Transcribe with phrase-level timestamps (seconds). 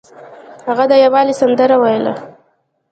[0.67, 2.13] هغه د یووالي سندره ویله.